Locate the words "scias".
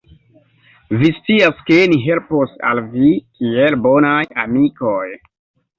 1.17-1.61